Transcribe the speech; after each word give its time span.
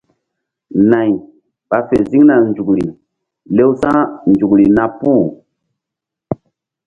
Nay 0.89 1.11
ɓa 1.69 1.77
fe 1.87 1.97
ziŋna 2.09 2.35
nzukri 2.49 2.85
lewsa̧nzukri 3.55 4.65
na 4.75 4.83
puh. 4.99 5.25